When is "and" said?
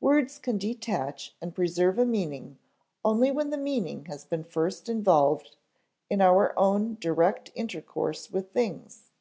1.40-1.54